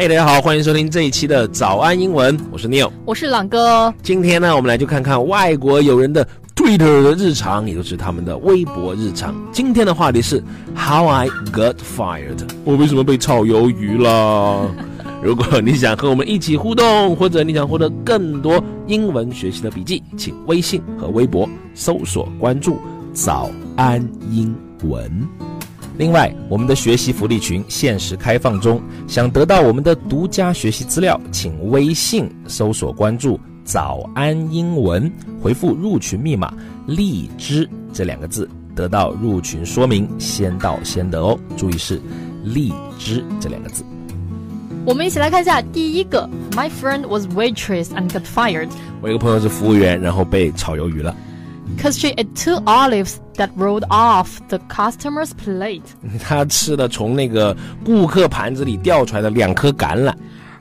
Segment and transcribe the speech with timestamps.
[0.00, 3.92] 嘿，大家好，欢迎收听这一期的早安英文，我是 Neil，我是朗哥。
[4.02, 6.26] 今天呢，我们来就看看外国友人的
[6.56, 9.34] Twitter 的日常，也就是他们的微博日常。
[9.52, 10.42] 今天的话题是
[10.74, 14.74] How I got fired，我为什么被炒鱿鱼了？
[15.22, 22.78] 如果你想和我们一起互动，或者你想获得更多英文学习的笔记，请微信和微博搜索关注
[23.12, 25.12] “早安英文”。
[25.98, 35.12] 另外，我们的学习福利群限时开放中，想得到我们的独家学习资料，请微信搜索关注“早安英文”，
[35.42, 36.54] 回复入群密码
[36.88, 41.38] “荔枝”这两个字，得到入群说明，先到先得哦。
[41.54, 42.00] 注意是
[42.44, 43.84] “荔枝”这两个字。
[44.86, 46.26] 我们一起来看一下第一个。
[46.52, 48.70] My friend was waitress and got fired.
[49.02, 51.14] 我一个朋友是服务员，然后被炒鱿鱼了。
[51.78, 55.82] Cause she ate two olives that rolled off the customer's plate.
[56.22, 60.12] 她吃了从那个顾客盘子里掉出来的两颗橄榄。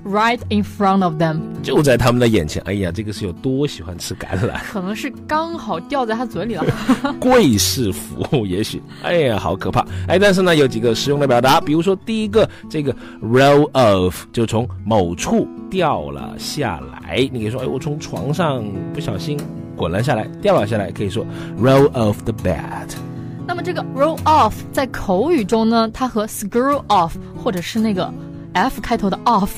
[0.06, 2.64] Right in front of them，就在他们的眼前。
[2.66, 4.58] 哎呀，这个是有多喜欢吃橄榄？
[4.72, 6.66] 可能是刚好掉在他嘴里了。
[7.20, 8.82] 贵式服务，也许。
[9.04, 9.86] 哎呀，好可怕！
[10.08, 17.30] 哎，但是呢，有几个实用的表达，比如说第一个，这个 roll off 就从某处掉了下来。
[17.34, 18.64] 你可以说，哎，我从床上
[18.94, 19.38] 不小心
[19.80, 21.26] 滚了下来，掉了下来，可以说
[21.58, 22.90] roll off the bed。
[23.48, 28.14] 那么这个 roll off 在口语中呢，它和 screw off 或者是那个。
[28.52, 29.50] F 开头的 off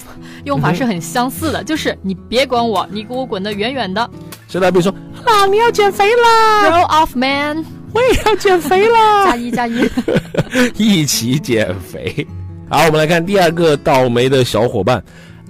[0.44, 4.08] 用法是很相似的，就是你别管我，你给我滚得远远的。
[4.50, 9.90] 是的，比如说，啊，你要减肥啦，Roll off man，我也要减肥啦，加 一加一，
[10.76, 12.28] 一起减肥。
[12.70, 15.02] 好，我们来看第二个倒霉的小伙伴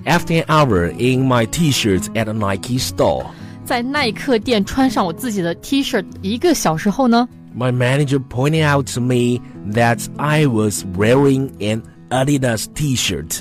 [0.06, 3.26] ，After an hour in my T-shirts at a Nike store，
[3.72, 7.26] 在耐克店穿上我自己的 T 恤一个小时后呢
[7.58, 9.40] ，My manager pointed out to me
[9.72, 13.40] that I was wearing an Adidas T-shirt，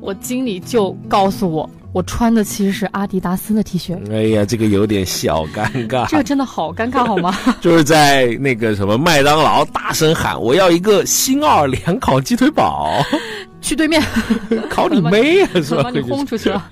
[0.00, 3.96] 我经理就告诉我，我穿的其实是阿迪达斯的 T 恤。
[4.10, 6.08] 哎呀，这个有点小尴尬。
[6.08, 7.32] 这个真的好尴尬，好吗？
[7.62, 13.00] 就是在那个什么麦当劳大声喊：“我要一个新奥尔良烤鸡腿堡！”
[13.60, 14.02] 去对面
[14.70, 15.48] 考你妹啊！
[15.62, 15.82] 是吧？
[15.84, 16.68] 把你轰出去了。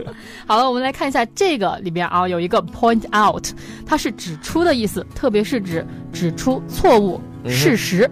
[0.47, 3.47] 好了，我们来看一下这个里边啊，有一个 point out，
[3.84, 8.10] 它是指出的意思，特别是指指出错误事实，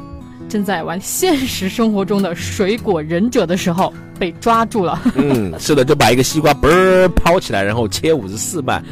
[0.47, 5.01] 正在玩现实生活中的水果忍者的时候被抓住了。
[5.15, 8.83] 嗯，是的，就把一个西瓜嘣儿抛起来，然后切五十四瓣，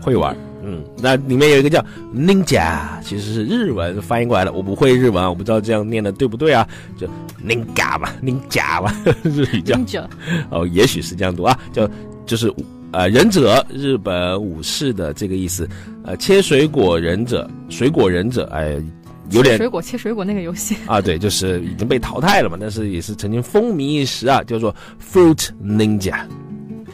[0.00, 0.36] 会玩。
[0.62, 1.84] 嗯，那里面有一个叫
[2.14, 6.66] ninja，其实是日文翻译过来的，我不会日文，我不知道这样念的对不对啊？
[6.98, 7.06] 就
[7.44, 10.08] ninja 吧，ninja 吧，日语叫。
[10.50, 11.88] 哦，也许是这样读啊，叫。
[12.26, 12.50] 就是
[12.90, 15.68] 呃忍者日本武士的这个意思，
[16.04, 18.76] 呃切水果忍者水果忍者哎
[19.30, 26.14] 有点水果切水果那个游戏啊对就是已经被淘汰了嘛，但是也是曾经风靡一时啊，叫做 Fruit Ninja。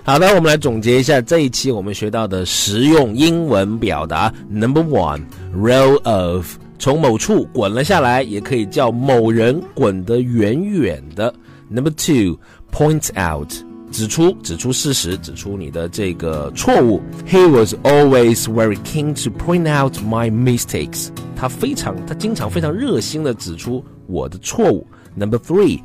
[0.03, 4.33] 好的，我们来总结一下这一期我们学到的实用英文表达。
[4.49, 5.23] Number one,
[5.55, 11.33] roll off，从某处滚了下来，也可以叫某人滚得远远的。
[11.69, 12.39] Number two,
[12.73, 13.53] point out，
[13.92, 17.02] 指出指出事实，指出你的这个错误。
[17.28, 24.86] He was always very keen to point out my mistakes，他非常他经常非常热心的指出我的错误。
[25.16, 25.82] Number three,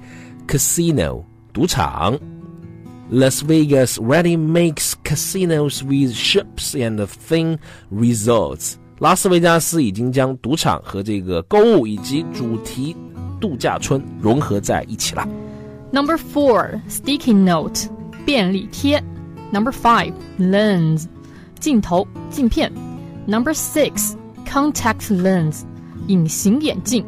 [0.49, 2.19] casino，赌场。
[3.13, 7.59] Las Vegas already makes casinos with ships and theme
[7.93, 8.75] resorts。
[8.99, 12.97] 拉斯维加斯已经将赌场和这个购物以及主题
[13.41, 15.29] 度假村融合在一起了。
[15.96, 17.88] Number four, sticky note，
[18.26, 19.02] 便利贴。
[19.54, 21.06] Number five, lens，
[21.58, 22.70] 镜头、镜片。
[23.26, 24.12] Number six,
[24.46, 25.62] contact lens，
[26.08, 27.06] 隐形眼镜。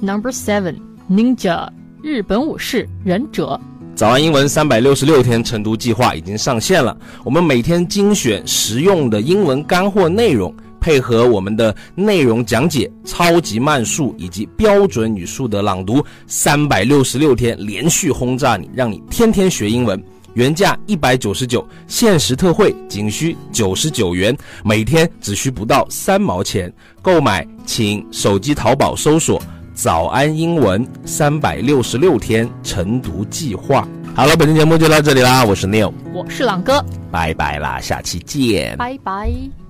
[0.00, 0.76] Number seven,
[1.10, 1.68] ninja，
[2.00, 3.60] 日本武士、忍者。
[3.96, 6.96] 早安英文三百六十六天晨读计划已经上线了。
[7.24, 20.02] 我们每天精选实用的英文干货内容，配合我们的内容讲解、超级慢速以及标准语速的朗读，三百六十六天连续轰炸你，让你天天学英文。
[20.34, 26.72] 原价一百九十九，限时特惠仅需九十九元，每天只需不到三毛钱。
[27.00, 29.40] 购买请手机淘宝搜索。
[29.74, 33.88] 早安英文三百六十六天晨读计划。
[34.14, 39.61] 好了，本期节目就到这里啦，我是 Neil，我是朗哥，拜拜啦，下期见，拜拜。